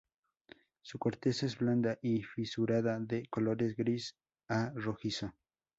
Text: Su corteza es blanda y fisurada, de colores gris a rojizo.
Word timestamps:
Su 0.81 0.97
corteza 0.97 1.45
es 1.45 1.59
blanda 1.59 1.99
y 2.01 2.23
fisurada, 2.23 2.99
de 2.99 3.27
colores 3.27 3.75
gris 3.75 4.15
a 4.49 4.71
rojizo. 4.73 5.35